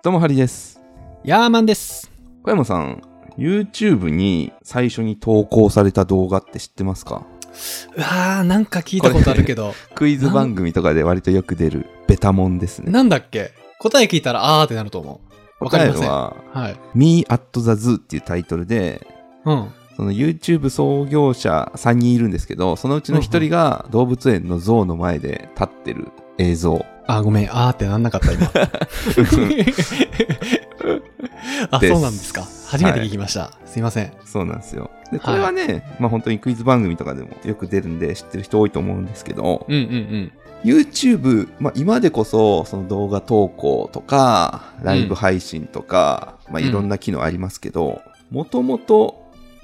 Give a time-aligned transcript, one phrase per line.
[0.00, 0.80] どうもハリです。
[1.22, 2.10] ヤーマンです。
[2.42, 3.02] 小山さん、
[3.38, 7.24] YouTube に最初に投稿された動画って知ってますか？
[7.96, 12.90] うわー、なんか聞いたことあるけど、 クイズ番組とかで割とよく出るベタモンですね。
[12.90, 13.52] なんだっけ？
[13.78, 15.20] 答え聞いたらあーってなると思
[15.60, 15.64] う。
[15.64, 16.08] わかりません。
[16.08, 16.76] は、はい。
[16.94, 19.06] Me at the Zoo っていうタイトルで、
[19.44, 19.68] うん。
[19.96, 26.84] その YouTube 創業者3人いるんですけど、そのうちの1人が動物園のゾウの前で立ってる映像。
[27.06, 27.50] あー、ごめん。
[27.50, 28.50] あーってなんなかった、今。
[31.70, 32.46] あ、そうなんですか。
[32.66, 33.52] 初めて聞きました。
[33.66, 34.12] すいません。
[34.24, 34.90] そうなんですよ。
[35.10, 40.32] で、これはね、まあ本当にクイズ番組とかでもよく出るんで知ってる人多いと思うんですけど、うんうんうん。
[40.64, 48.00] YouTube、まあ、今でこそその動画投稿とかライブ配信とか、まあ、いろんな機能ありますけど
[48.30, 49.22] もともと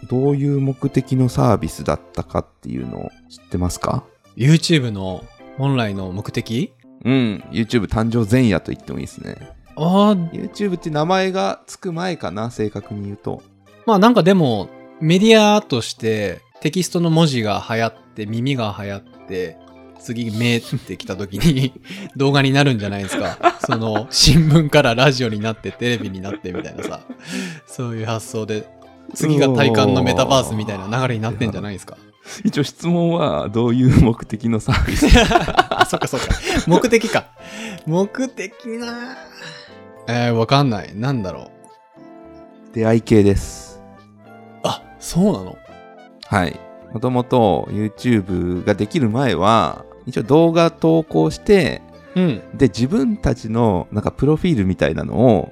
[0.08, 4.04] どういう目的のサービスだったかっていうのを知ってますか
[4.36, 5.24] ？YouTube の
[5.56, 6.72] 本来の目的？
[7.04, 9.36] うん YouTube 誕生前夜と言ってもいいですね
[9.76, 13.42] あー、YouTube って名前がつく前かな正確に言うと
[13.88, 14.68] まあなんかでも、
[15.00, 19.56] メディアとしてテキストの文字が流行って、耳が流行って、
[19.98, 21.72] 次目ってきた時に
[22.14, 23.58] 動画になるんじゃないですか。
[23.64, 27.00] その新聞からラジオになってテレビになってみたいなさ。
[27.66, 28.68] そういう発想で。
[29.14, 31.96] 次が体感のメタバースみたいな流れになってんじゃないですか。
[32.44, 35.06] 一応質問はどういう目的のサービス？
[35.70, 36.34] あ、そっかそっか。
[36.66, 37.26] 目的か。
[37.86, 39.16] 目的な
[40.06, 40.94] えー、わかんない。
[40.94, 41.50] なんだろ
[42.72, 43.80] 出会い系です
[44.64, 44.66] う。
[44.68, 45.56] あ、そうなの？
[46.26, 46.58] はい。
[46.92, 51.82] もともと YouTube ができる前は、一応動画投稿して、
[52.14, 52.42] うん。
[52.54, 55.50] で、自分たちのなんかプロフィールみたいなのを。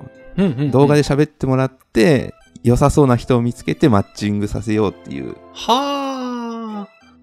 [0.71, 6.06] 動画で喋ってもらって、良さそうな人を見つけてマッチングさせようっていうは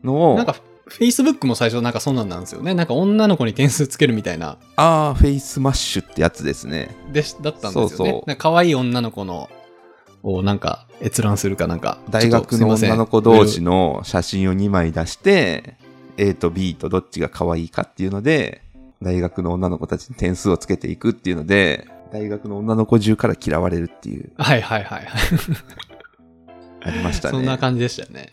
[0.04, 0.16] のあ。
[0.34, 0.56] を、なんか、
[0.88, 2.74] Facebook も最初なんかそんなんなんですよね。
[2.74, 6.96] なんか女の子に点数つけるみたいな、ああ、フェイスマッシュってやつですね。
[7.12, 7.88] でし、だったんですよね。
[7.90, 9.50] そうそう可愛い女の子の、
[10.24, 11.98] をなんか閲覧するかなんか。
[12.10, 15.76] 大学の女の子同士の写真を2枚出して、
[16.18, 18.62] A と B とどっちが可愛いかっていうので、
[19.02, 25.08] 大学の女の子たちに点数をつけていくっていうので、大学の女の子中から嫌われるっていう、はいはいはいはい。
[26.86, 27.38] ありましたね。
[27.38, 28.32] そんな感じでしたよね。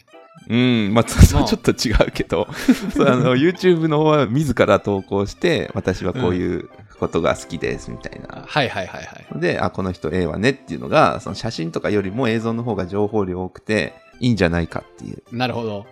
[0.50, 2.48] うん、まあ、そそれはちょっと違うけど、
[2.92, 6.68] そうあの YouTube の方は自ら投稿して、私はこういう
[6.98, 8.42] ことが好きですみたいな。
[8.44, 9.40] はいはいはいはい。
[9.40, 15.86] で、あ、この人 A はねっていうのが、その写真とかよりも映像の方が情報量多くていいんじゃないかっていうなるほど。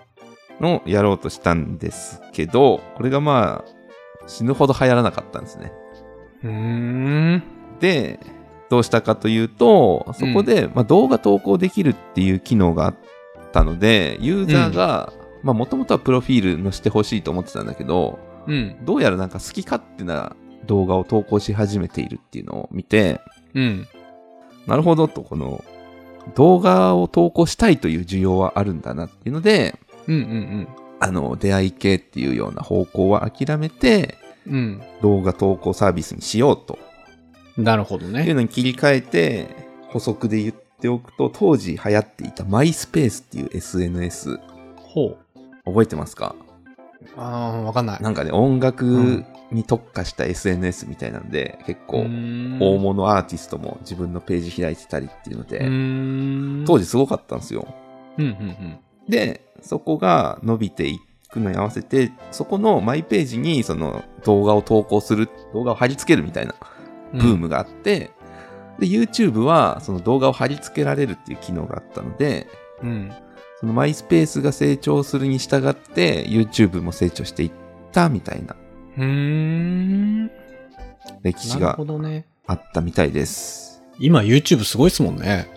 [0.60, 5.72] のをやろうとしたんですけど、これがまあ、死ぬほど流行らなかったんですね。
[6.42, 7.42] うーん。
[7.78, 8.18] で、
[8.70, 12.96] どうしたかというと、そこで、まあ、動画投稿できるっていう機能があっ
[13.52, 18.76] たので、ユーザーが、まあ、もともとはプロフィールのしてほしいと思ってたんだけど、うん。
[18.84, 20.34] どうやらなんか好き勝手な
[20.66, 23.20] 動画を投稿し始めているっていうのを見て、
[23.54, 23.86] うん。
[24.66, 25.64] なるほどと、この、
[26.34, 30.68] 動画を投稿したいという需要はあるんだなっていうので、うんうん
[31.00, 34.16] あの、出会い系っていうような方向は諦めて、
[34.46, 34.82] うん。
[35.02, 36.78] 動画投稿サービスにしようと
[37.56, 37.64] うん。
[37.64, 38.34] なるほどいうね。
[38.34, 39.48] のに切り替えて、
[39.88, 44.38] 補足で言っておくと、当時流行っていたマイスペースっていう SNS、
[44.76, 45.16] ほう。
[45.64, 46.34] 覚えてますか？
[47.16, 48.02] あー、わかんない。
[48.02, 56.66] なんかね、音う楽んに特化した SNS みたいなんで、結構、うーん大物アーティストも自分のページ開いてたりっていうので。
[56.66, 57.66] 当時すごかったんですよ。
[58.18, 58.78] うんうん
[59.08, 60.98] で、そこが伸びてい
[61.30, 66.54] くのに合わせて、そこのマイページにその動画を投稿する、動画を貼り付けるみたいな
[67.14, 67.18] うん。
[67.20, 68.10] ブームがあって、
[68.78, 72.46] で、YouTube はその動画を貼り付けられるっていう機能があったので、
[72.82, 73.12] うん。
[73.60, 77.52] そのマイスペースが成長するに従って YouTube も成長していっ
[77.90, 78.54] たみたいな
[78.96, 80.30] うーん。
[81.22, 81.76] 歴史が。
[82.46, 83.82] あったみたいです。
[83.98, 85.48] 今 YouTube すごいっすもんね。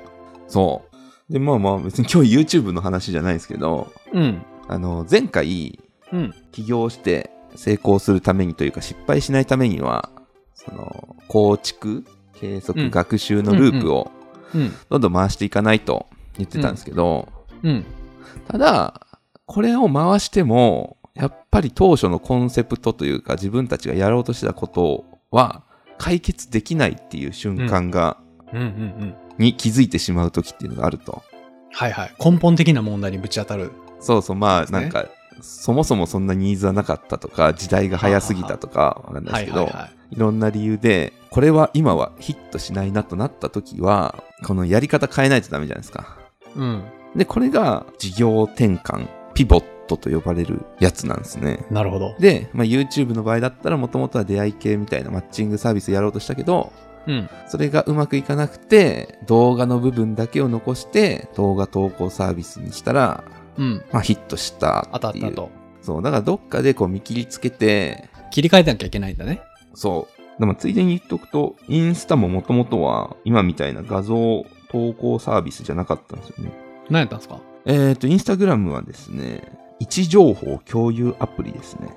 [0.47, 0.83] そ
[1.29, 1.33] う。
[1.33, 4.41] で、まあまあ別に今日 YouTube の話じゃないですけど、うん。
[4.67, 5.79] あの、前回
[6.11, 6.33] うん。
[6.51, 10.09] 起業して成功するためにというか失敗しないためには、
[10.53, 12.03] その、構築、
[12.41, 14.11] 計測、うん学習のループを
[14.53, 14.73] うん。
[14.89, 16.07] どんどん回していかないと
[16.37, 17.29] 言ってたんですけど、
[17.63, 17.85] うん。
[18.47, 19.07] ただ、
[19.45, 25.63] これを回しても、やっぱり当初のコンセプトというか自分たちがやろうとしてたことは
[25.97, 28.17] 解決できないっていう瞬間が。
[29.37, 31.23] に気づいてしまう時っていうのがあると。
[31.71, 32.13] はいはい。
[32.23, 33.71] 根本的な問題にぶち当たる。
[33.99, 35.05] そうそう、まあなんか、
[35.41, 40.15] そもそもそんなニーズはなかったとか、時代が早すぎたとか、わかんないですけど、はいはいはい。
[40.15, 46.17] いろんな理由で、これは今はヒットしないなとなった時は、このやり方変えないとダメじゃないですか。
[46.55, 46.83] うん。
[47.15, 51.65] で、これが事業転換、ピボットと呼ばれるやつなんですね。
[51.69, 52.15] なるほど。
[52.19, 56.71] で、まあ、YouTube の場合だったらもともとは出会い系みたいなマッチングサービスやろうとしたけど、
[57.07, 57.29] うん。
[57.47, 63.23] それがうまくいかなくて、動画の部分だけを残して、動画投稿サービスにしたら、
[63.61, 63.85] うん。
[63.91, 65.49] まあヒットした当たったと。
[65.81, 69.41] そう、だからどっかでこう見切りつけて、切り替えなきゃいけないんだね。
[69.73, 70.39] そう。
[70.39, 76.51] でもついでに言っとくと、インスタももともとは今みたいな画像投稿サービスじゃなかったんですよね。
[76.89, 77.39] 何やったんですか？
[77.65, 79.43] えっ、と、インスタグラムはですね、
[79.79, 81.89] 位置情報共有アプリですね。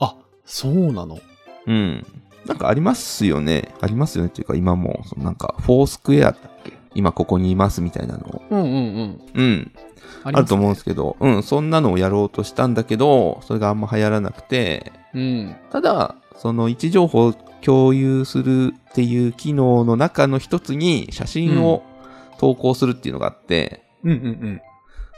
[0.00, 0.16] あ、
[0.46, 1.18] そうなの。
[1.66, 2.06] うん。
[2.46, 3.74] なんかありますよね。
[3.80, 6.72] ありますよねっていうか今も、そのなんか、フォースクエアだっけ？
[6.94, 8.42] 今ここにいますみたいなのを。
[8.50, 9.20] うんうんうん。
[9.34, 9.72] うん。
[10.24, 15.56] ああると思うんうですけど、うん、そんなのをやろうとしたんだけど、それがあんま流行らなくて、うん。
[15.70, 21.82] ただ、その位置情報を共有するっていう機能の中の一つに写真を
[22.38, 24.60] 投稿するっていうのがあって、うんうんうん。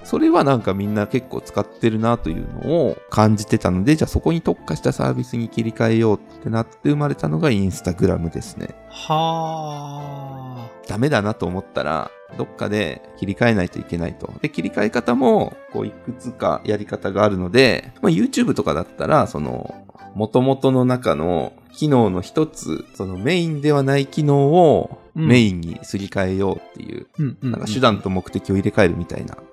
[0.04, 8.74] それはなんかみんな結構使ってるなというのを感じてたので、じゃあそこに特化したサービスに切り替えようってなって生まれたのがインスタグラムですね。
[8.88, 14.32] はダメだなと思ったら、どっかで切り替えないといけないと。
[14.40, 19.74] で、切り替え方も、こう、いくつかやり方があるので、まあ、YouTube とかだったら、その、
[20.14, 27.16] 元々の中の機能の一つ、そのメインではない機能をうんメインにすり替えようっていう、あ。
[27.18, 29.51] うんうん、なんか手段と目的を入れ替えるみたいなはい。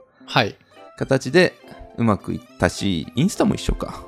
[0.97, 1.53] 形で
[1.97, 4.03] うまくいったし、インスタも一緒か。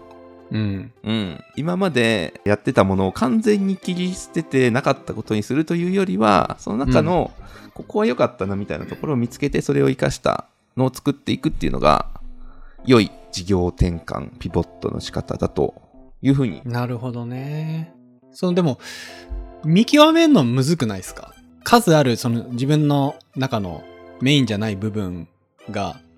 [0.52, 0.92] うん。
[1.04, 1.44] うん。
[1.56, 7.32] 今までやってたものを完全に切り捨ててなかったことにするというよりは、その中の、
[7.74, 10.46] ここは良かったなみたいなところを見つけて、それを活かした
[10.76, 12.08] のを作っていくっていうのが、
[12.86, 15.82] 良い事業転換、ピボットの仕方だと
[16.22, 16.62] いうふうに。
[16.66, 17.94] なるほどね。
[18.34, 18.80] そのでも、
[19.64, 21.34] 見極めるのむずくないですか？
[21.64, 23.84] 数あるその自分の中の
[24.20, 25.28] メインじゃない部分
[25.70, 26.11] が、うん。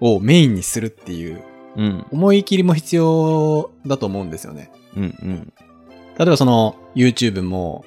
[0.00, 1.42] をメインにするっていう
[1.76, 2.06] うん。
[2.10, 4.70] 思い切りも必要だと思うんですよね。
[4.96, 5.02] うん。
[5.02, 5.52] うん。
[6.18, 7.84] 例えばその YouTube も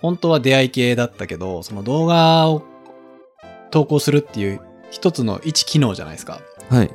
[0.00, 2.62] 本当は出会い系だったけど、その動画を
[3.70, 4.60] 投稿するっていう
[4.90, 6.40] 一つの一機能じゃないですか。
[6.70, 6.90] はい。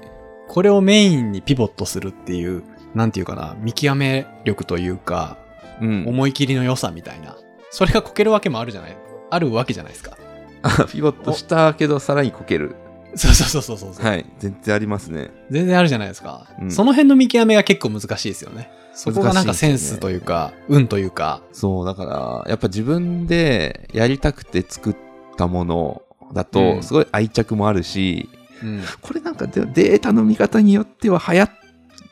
[0.48, 2.64] これをメインにピボットするっていう、
[2.96, 5.38] なんていうかな、見極め力というか、
[5.82, 6.06] うん。
[6.08, 7.38] 思い切りの良さみたいな。
[7.70, 8.98] それがこけるわけもあるじゃない
[9.30, 10.18] あるわけじゃないですか。
[10.64, 12.76] あピボットしたけど、さらにこける。
[13.16, 14.26] そうそうそうそうそう、はい。
[14.40, 15.32] 全然ありますね。
[15.50, 18.70] 全然あるじゃないですか、うんその辺の見極めが結構難しいですよね。
[18.94, 21.42] そこがなんかセンスというか、運というか。
[21.54, 24.96] そう、だから、やっぱ自分でやりたくて作っ
[25.38, 26.02] たもの
[26.34, 28.30] だうと、んすごい愛着もあるし、
[28.64, 28.82] うん。
[29.02, 31.50] これなんかでデータの見方によっては流行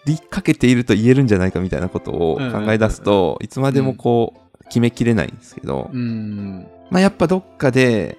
[0.06, 6.68] りかけていると言えるんじゃないかみたいなことをうんうんうん考え出すと、いつまでもこう、決めきれないんですけど、うん。
[6.90, 8.18] まあやっぱどっかで、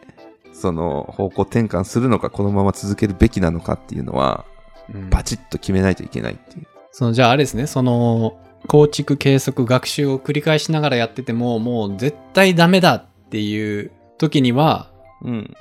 [0.61, 4.45] その方向転換するのか、このまま続けるべきなのかっていうのは、
[4.93, 6.67] うんバチッと決めないといけないっていう。
[6.91, 14.91] そのじゃああれですね、その構築、計測、学習を繰り返しながらやってても、もう絶対ダメだっていう時には、
[15.23, 15.55] うん。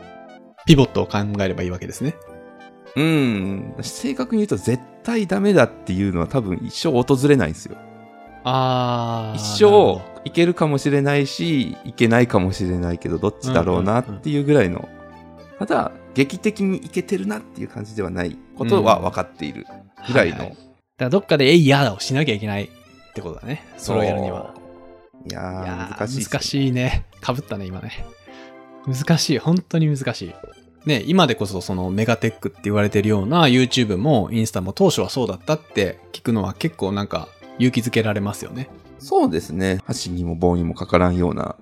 [0.65, 2.15] ピボットを考えればいいわけですね。
[2.95, 3.75] うん。
[3.81, 7.77] 正確に言うと絶対ダメだっていうのは多分一生訪れないんですよ。
[8.43, 9.37] あー。
[9.37, 14.87] 一生いけるかもしれないし、いけないかもしれないけど、どっちだろうなっていうぐらいの。
[15.59, 19.65] ただ、劇的にいけてるなっていう感じではないことは分かっている
[20.07, 20.37] ぐらいの。
[20.37, 20.59] ははだか
[20.97, 22.69] らどっかで、えいやだをしなきゃいけないっ
[23.13, 23.63] てことだね。
[23.77, 24.53] それをやるには。
[25.29, 27.05] いや難しい難しいね。
[27.21, 28.05] かぶったね、今ね。
[28.85, 29.39] 難しい。
[29.39, 30.33] 本当に難しい。
[30.85, 37.27] ね、今でこそそのメガテックって言われてるような YouTube もインスタも当初はそうだったって聞くのは結構なんか
[37.59, 38.69] 勇気づけられますよね。
[38.97, 39.79] そうですね。
[39.85, 41.55] 箸にも棒にもかからんような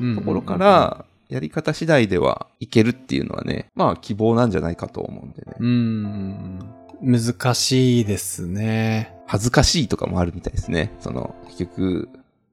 [0.00, 5.54] うんところか、ら、やり方次第ではいけるっていうのはね、まあ希望なんじゃないかと思うんでね。
[5.58, 6.58] うん、
[7.00, 9.14] 難しいですね。
[9.26, 10.92] 恥ずかしいとかもあるみたいですね。
[11.00, 12.08] その、結局、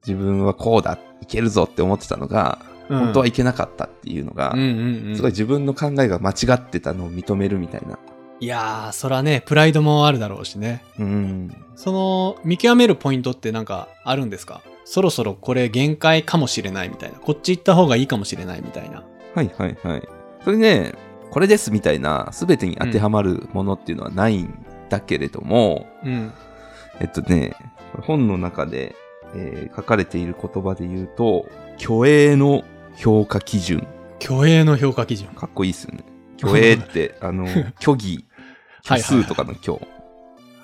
[0.05, 7.97] 自分はこうだ、いけるぞって思ってたのが、本当はいけなかったっていうのが、うんうんうん、すごい自分の考えが間違ってたのを認めるみたいな。
[8.41, 10.83] いやー、そらね、プライドもあるだろうしね。
[10.97, 11.55] うん。
[11.75, 14.61] その、見極めるポイントってなんかあるんですか？
[14.83, 17.19] そろそろこれ限界かもしれないみたいな。
[17.19, 19.03] こっち行った方がいいかもしれないみたいな。
[19.35, 20.09] はいはいはい。
[20.43, 20.95] それね、
[21.29, 26.33] これですみたいな、すべてに当てはまるものっていうのはないんだけれども、うん。
[26.99, 27.53] えっとね、
[28.01, 28.95] 本の中で、
[29.35, 31.45] えー書かれている言葉で言うと、
[31.77, 32.63] 虚栄の
[32.97, 33.87] 評価基準。
[34.19, 35.27] 虚栄の評価基準。
[35.29, 36.03] かっこいいっすよね。
[36.41, 37.47] 虚栄って、あの、
[37.79, 38.25] 虚偽、
[38.83, 39.79] 虚数とかの虚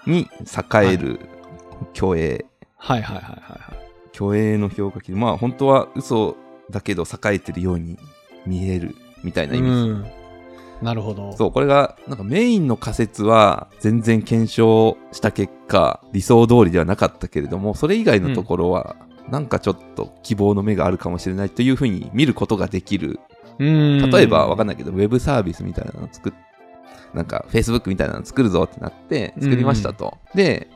[0.06, 1.20] に栄える
[1.94, 2.46] 虚栄。
[2.78, 3.78] はいはいはいはいはい。
[4.14, 5.20] 虚栄の評価基準。
[5.20, 6.36] まあ本当は嘘
[6.70, 7.98] だけど栄えてるように
[8.46, 9.78] 見えるみたいな意味です。
[9.78, 10.06] うん。
[10.82, 11.36] なるほど。
[11.36, 18.96] そう、これが、なんかメインの仮説は全然検証した結果、理想通りではなかったけれども、それ以外のところは
[19.30, 23.20] なんかちょっと希望の目があるかもしれないというふうに見ることができる。
[23.60, 26.34] うん例えば、わかんないけど、ウェブサービスみたいなのを作っ、
[27.14, 30.18] なんか Facebook みたいなの作るぞってなって、作りましたと。
[30.36, 30.68] で、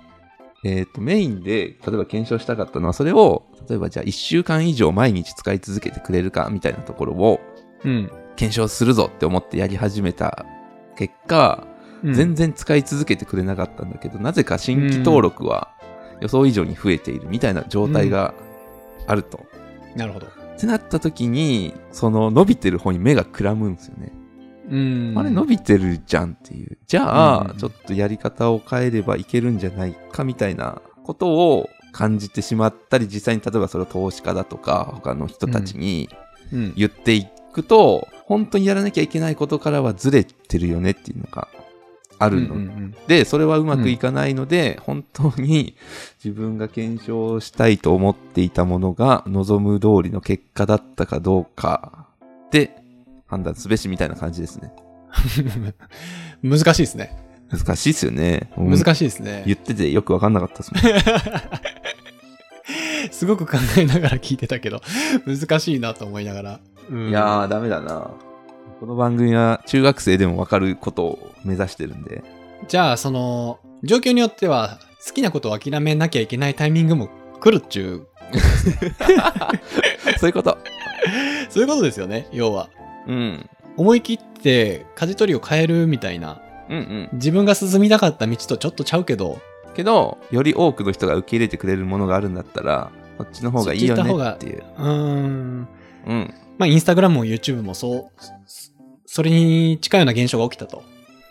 [0.63, 7.39] えっ、と、メインで、例えば検証したかったのは、それを、例えばじゃあ1週間以上毎日使い続けてくれるかみたいなところを
[7.83, 8.11] うん。
[8.35, 10.45] 検証するぞって思ってやり始めた
[10.95, 11.71] 結果、うん
[12.15, 15.69] 全然使い続けてくれなかったんだけど、なぜか新規登録は
[16.19, 18.33] 予想以上に増えているみたいな状態が
[19.05, 19.45] あると。
[19.95, 20.25] なるほど。
[20.25, 24.11] ってなった時に、その伸びてる方に目がくらむんですよね。
[24.71, 25.13] うん。
[25.17, 26.77] あれ伸びてるじゃんっていう。
[26.87, 36.09] じゃあ、うんちょっとやり方を変えればいけるんじゃないかみたいなことを感じてしまったり、実際に例えばそれを投資家だとか、他の人たちに
[36.53, 36.73] うん。
[36.75, 41.49] 言っていくと、本当にやらなきゃいけないことからはずれてるよねっていうのが
[42.17, 45.75] あるのうんうんで、それはうまくいかないので、本当に
[46.23, 52.07] 自分が検証したいと思っていたものが望む通りの結果だったかどうか
[52.51, 52.80] で
[53.31, 54.73] 判断すべしみたいな感じですね。
[56.43, 57.15] う ん難しいですね。
[57.49, 58.51] 難しいですよね。
[58.57, 59.43] 難しいですね。
[59.45, 60.83] 言っててよくわかんなかったですもん。
[63.11, 64.81] すごく考えながら聞いてたけど、
[65.25, 66.59] 難しいなと思いながら。
[66.89, 68.11] うんいやー、ダメだな。
[68.81, 72.21] この番組は中学生でもわかることを目指してるんで。
[72.67, 77.09] じゃあ、その、状況によっては、好きなことを諦めなきゃいけないタイミングも
[77.39, 78.05] 来るっちゅ
[80.19, 80.51] そういうこと。
[80.51, 80.57] う、
[81.49, 82.69] そういうことですよね、要は。
[83.07, 83.49] うん。
[83.77, 87.09] 思い切って、舵取りを変えるみたいな、うんうん。
[87.13, 89.39] 自分が進みたかった道とちょっとちゃうけど、
[89.73, 94.63] けど、より多くの人が受け入れてくれるものがあるんだったら、こっちの方がいいよねっていう。
[94.77, 95.67] うーん、
[96.07, 96.33] うん。
[96.57, 98.21] まあ、インスタグラムも YouTube もそう、
[99.05, 100.83] それに近いような現象が起きたと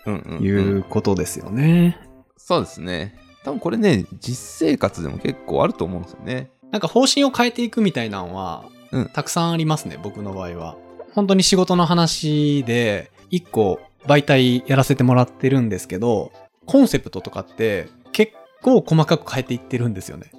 [0.06, 0.44] うんうん、うん。
[0.44, 1.98] いうことですよね。
[2.36, 3.14] そうですね。
[3.44, 6.50] 多分これね、実生活でも結構あると思うんですよね。
[6.70, 10.76] なんか方針を変えていくみたいなのは、うんたくさんありますね、僕の場合は。
[11.14, 16.32] 本当に仕事の話で、一個媒体やらせてもらってるんですけど、
[16.66, 20.30] コンセプトとかって結構細かく変えていってるんですよね。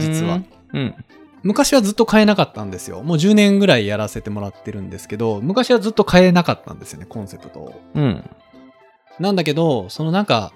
[0.00, 0.42] 実は。
[0.72, 0.94] うん。
[1.42, 3.02] 昔はずっと変えなかったんですよ。
[3.02, 7.80] もう10年ぐらいやらせてもらってるんですけど、昔はずっと変えなかったんですよね、コンセプトを。
[7.94, 8.28] うん。
[9.20, 10.52] なんだけど、そのなんか、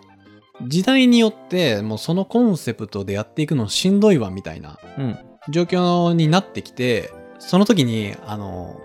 [0.67, 5.19] 時代によって、もうそのコンセプトでやっていくのしんどいわ、みたいなうん。
[5.49, 8.81] 状況になってきて、その時に、あの、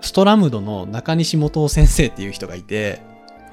[0.00, 3.02] ストラムドの中西元夫先生っていう人がいて、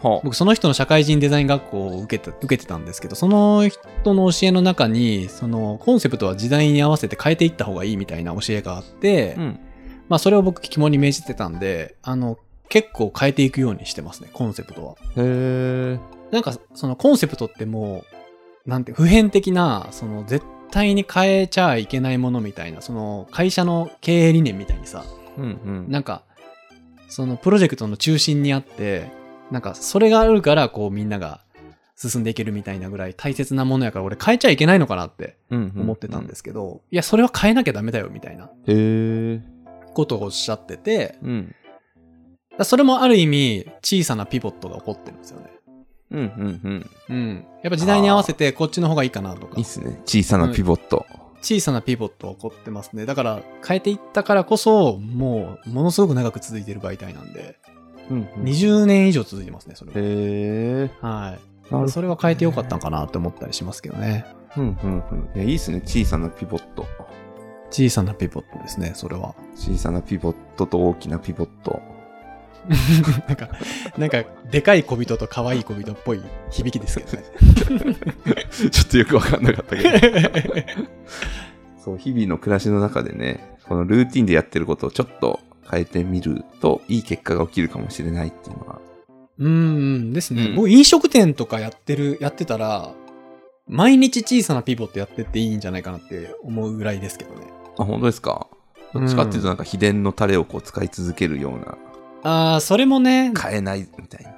[0.01, 9.59] は僕その人の社会人デザイン学校を受けた受けてたんですけど、その人の教えの中に、そのコンセプトは時代に合わせて変えていった方がいいみたいな教えがあって、うん。
[10.09, 12.37] まあそれを僕肝に銘じてたんで、あの、
[12.69, 14.93] 結構変えていくようにしてますね、コンセプトは。
[14.93, 15.99] へえ。
[16.31, 18.03] なんかそのコンセプトっても
[18.65, 25.05] う、なんて、普遍的な、その絶対に変えちゃいけないものみたいな、その会社の経営理念みたいにさ、
[25.37, 25.85] うんうん。
[25.89, 26.23] なんか、
[27.13, 29.11] そのプロジェクトの中心にあって、
[29.51, 31.41] なんかそれがあるからこうみんなが
[31.95, 38.49] 進んでいけるみたいなぐらい大切なものやから俺変えちゃいけないのかなってうんうん思ってたんですけど、いや、それは変えなきゃダメだよみたいな。
[39.93, 41.55] ことをおっしゃってて、うん。
[42.63, 45.51] それもある意味小さなピボットが起こってるんですよね。
[46.09, 46.89] うんうんうん。
[47.09, 47.45] うん。
[47.61, 49.65] やっぱ時代に合わせてこっちの方がいいかなとかいいっ。
[49.67, 50.01] すね。
[50.05, 51.05] 小さなピボット。
[51.43, 53.05] 小さなピボットが起こってますね。
[53.05, 57.59] だから変えていったからこそ、もうものすごく長く続いてる媒体なんで、
[58.09, 58.47] うんうん。
[58.47, 59.97] へ20年以上続いてますね、それは。
[59.97, 60.89] え。
[61.01, 61.37] は
[61.85, 61.89] い。
[61.89, 64.25] それは変えてよかったんかなって思ったりしますけどね。
[64.55, 65.29] うんうんうん。
[65.35, 65.81] いや、いいっすね。
[65.85, 66.85] 小さなピボット。
[67.71, 69.35] 小さなピボットですね、それは。
[69.55, 71.81] 小さなピボットと大きなピボット。
[73.27, 73.49] なんか、
[73.97, 77.23] なんか、でかい小人と可愛い小人っぽい響きですけどね。
[78.71, 79.89] ちょっとよくわかんなかったけど。
[81.83, 85.39] そう、日々の暮らしの中でね、このルーティンでやってることをちょっと
[85.69, 88.79] 変えてみると、いい結果が起きるかもしれないっていうのは。
[89.39, 90.45] うーん、ですね。
[90.45, 92.91] うん僕、飲食店とかやってる、やってたら、
[93.67, 97.47] 毎日小さなピボットやってっていいんじゃないかなって思うぐらいですけどね。
[97.77, 98.47] あ、本当ですか？
[98.93, 101.77] どっちかっていうとなんか秘伝のタレをこう使い続けるような、
[102.23, 104.31] ああ、それもね、変えないみたいな。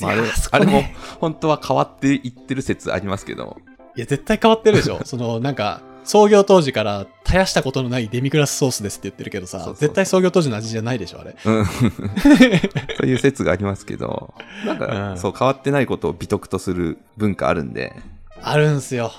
[0.00, 3.58] まああれいやそこあれもね本当は変わっていってる説ありますけど。
[3.96, 5.00] いや、絶対変わってるでしょ。
[5.06, 11.36] その、なんか、創業当時から絶やしたことのないデミグラスソースですって言ってるけどさ、そうそう絶対創業当時の味じゃないでしょ、あれ。
[11.44, 11.64] うん。
[12.98, 14.34] そういう説がありますけど、
[14.66, 17.94] なんか、うんそう変わってないことを美徳とする文化あるんで、
[18.42, 19.12] あるんすよ。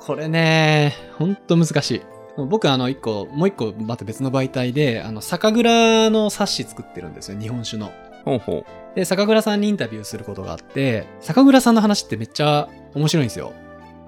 [0.00, 2.02] これね、ほんと難しい。
[2.36, 7.92] 僕、あの、一個、もう一個、また別の媒体で、あの、酒蔵の冊子作ってるんですよ、日本酒の。
[8.24, 13.52] ほうほで、酒蔵さんにインタビューすることがあって、酒蔵さんの話ってめっちゃ面白いんですよ。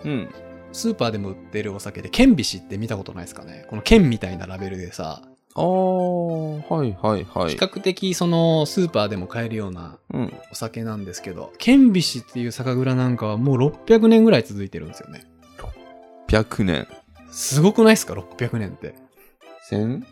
[0.04, 0.08] う。
[0.08, 0.34] うん。
[0.72, 5.22] スーパーでも売ってるお酒で、ケンビシって見たことないですかねこの剣みたいなラベルでさ、
[5.54, 7.50] あー、はいはいはい。
[7.52, 10.32] 比較的そのスーパーでも買えるようなうん。
[10.52, 15.24] お酒なんですけど、ケンビシっていう酒蔵なんかはもう600年ぐらい続いてるんですよね。
[16.28, 16.88] 100年。
[17.36, 18.94] すごくないですか ?600 年って。
[19.68, 20.06] 千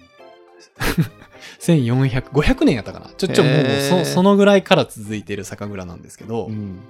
[1.59, 3.09] ？1400、 500年やったかな？
[3.17, 6.81] ちょ、ちょ、もうそ、そのぐらいから続いてる酒蔵なんですけど、ん。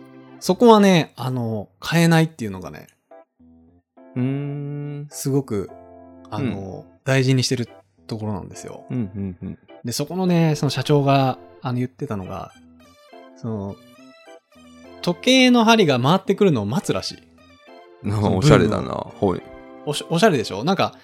[0.41, 2.89] そこはね、あの、買えないっていうのがね、
[4.17, 5.07] うーん。
[5.09, 5.71] すごく、
[6.31, 7.69] あの、大事にしてる
[8.09, 8.87] ところなんですよ。
[8.91, 9.59] うんうんうん。
[9.85, 12.51] で、そこのね、その社長が、あの、言ってたのが、
[13.37, 13.77] その、
[15.01, 17.19] 時計の針が回ってくるのを待つらしい。
[18.11, 18.89] おしゃれだな。
[19.21, 19.54] はい。
[19.87, 20.65] おしおしゃれでしょ？
[20.65, 20.95] なんか、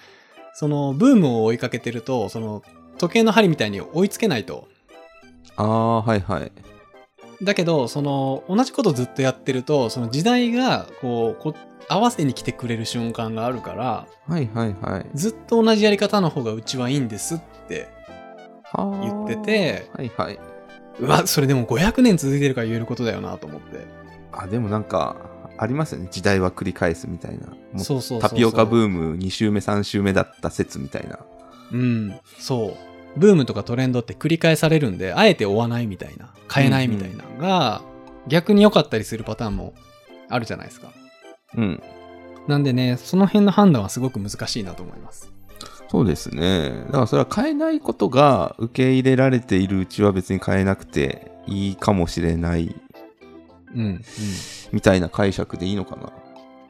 [0.53, 2.61] その、ブームを追いかけてると、その、
[2.97, 4.67] 時計の針みたいに追いつけないと。
[5.55, 6.51] あー、はいはい。
[7.41, 11.55] だけど、その、同じことずっとやってると、その時代が、こう、こ
[11.89, 15.05] 合わせに来てくれる瞬間があるから、はいはいはい。
[15.15, 17.89] ずっと同じやり方の方がうちはいいんですって
[19.01, 20.39] 言ってて、はいはい。
[20.99, 23.79] うわ、それでも500年続いてるから言えることだよなと思って。
[24.31, 25.15] あ、でもなんか、
[25.61, 26.07] ありますよね。
[26.09, 27.45] 時代は繰り返すみたいな。
[27.49, 31.19] もうそうそうそうそうタピオカブーム2週目3週目だった説みたいな。
[31.71, 32.75] うん、そ
[33.15, 33.19] う。
[33.19, 37.83] ブームとかトレンドって繰り返されるんで、あえて追わないみたいな、変えないみたいなのが、
[38.27, 39.75] 逆に良かったりするパターンも
[40.29, 40.91] あるじゃないですか。
[41.55, 41.83] うん。
[42.47, 45.31] なんでね、その辺の判断はすごく難しいなと思います。
[45.91, 46.71] そうですね。
[46.87, 52.75] だからそれは変えないことが受け入れられているうちは別に変えなくていいかもしれない
[53.75, 53.81] うん。
[53.81, 54.01] うん。
[54.71, 56.11] みたいな解釈でいいのかな。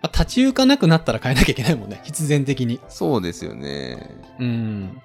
[0.03, 2.79] あ立ち行かなくなったら変えなきゃいけないもんね、必然的に。
[2.89, 4.15] そうですよね。
[4.39, 5.01] うん。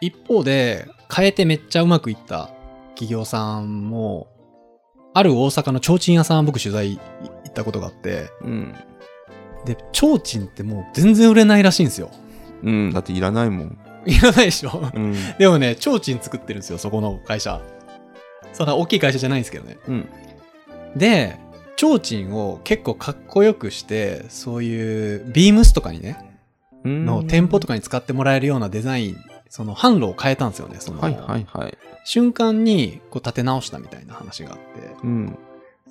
[0.00, 2.50] 一方で、変えてめっちゃうまくいった
[2.90, 4.28] 企業さんも、
[5.14, 7.00] ある大阪の提灯屋さん僕取材行
[7.48, 8.74] ったことがあって、うん。
[9.64, 12.10] で、提灯ってもう全然売れないらしいんですよ。
[12.62, 12.92] うん。
[12.92, 13.78] だっていらないもん。
[14.06, 15.14] いらないでしょうん。
[15.38, 17.60] でもね、提灯作ってるんですよ、そこの会社。
[18.52, 19.78] そんな大きい会社じゃないんですけどね。
[19.88, 20.08] うん。
[20.96, 21.38] で、
[21.76, 26.24] 提灯を結構かっこよくして、そういうビームスとかにね、
[26.84, 29.16] うんの店舗とかに使ってもらえるようなデザイン、
[29.48, 31.78] その販路を変えたんですよね、その、はいはいはい。
[32.04, 34.96] 瞬間にこう立て直したみたいな話があって。
[35.02, 35.38] うん。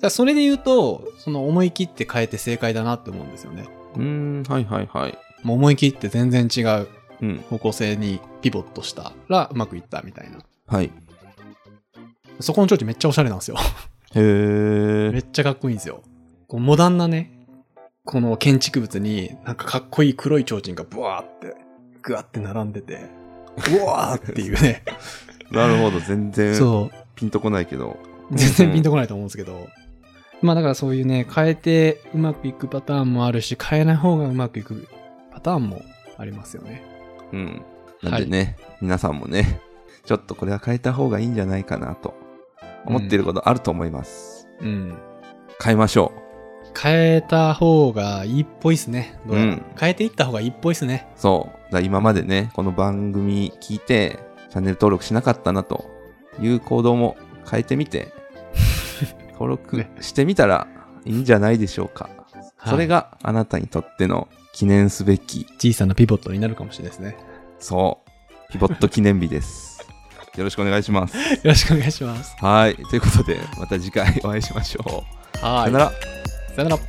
[0.00, 3.66] らそれで言うと、その思い切って変えて正解だなって思うんですよね。
[3.96, 4.42] うん。
[4.48, 5.18] はいはいはい。
[5.42, 6.88] もう思い切って全然違う
[7.20, 7.38] うん。
[7.50, 10.38] 方向性にピボットしたらうまくいったみたいな。
[10.66, 10.90] はい。
[12.40, 13.56] そこの提灯めっちゃおしゃれなんですよ。
[14.14, 15.10] へえ。
[15.12, 16.02] めっちゃかっこいいんですよ。
[16.46, 17.46] こうモダンなね、
[18.04, 21.54] この建築物になんかかっこいい黒い提灯がブワーって、
[22.02, 23.00] グワって並んでて、
[23.70, 24.82] うわーっていうね。
[25.50, 26.00] なるほど。
[26.00, 26.96] 全然そう。
[27.14, 27.98] ピンとこないけど。
[28.32, 29.68] 全然ピンとこないと思うんですけど。
[30.40, 34.88] まあだからそういうね、変えてうまくいくパターンもあるし、変えない方がうまくいく
[35.32, 35.82] パターンも
[36.16, 36.82] ありますよね。
[37.32, 37.62] うん。
[38.02, 39.60] なんでね、皆さんもね、
[40.04, 42.14] ちょっとこれは変えた方がいいんじゃないかなと
[42.88, 44.48] 思っていることあると思います。
[44.60, 44.98] うん。
[45.62, 46.12] 変えましょ
[46.80, 49.18] 変えた方がいいっぽいっすね。
[49.26, 51.08] どうやらうん変えていった方がいいっぽいっすね。
[51.16, 51.20] う。
[51.20, 51.72] そう。
[51.72, 54.18] だ今までね、この番組聞いて、
[54.50, 55.84] チャンネル登録しなかったなと
[56.40, 57.16] いう行動も
[57.50, 58.12] 変えてみて、
[59.32, 60.66] 登録ねしてみたら
[61.04, 62.10] いいんじゃないでしょうか。
[62.66, 67.16] それががあなたにとっての記念すべき、小さなピボットになるかもしれないですね。
[67.58, 68.00] そ
[68.48, 69.67] う、ピボット記念日です。
[70.38, 71.16] よろしくお願いします。
[71.18, 72.36] よろしくお願いします。
[72.38, 72.76] はい。
[72.76, 75.04] ということで、また次回お会いしましょ
[75.42, 75.44] う。
[75.44, 75.64] はい。
[75.64, 75.90] さよなら。
[76.54, 76.82] さよなら。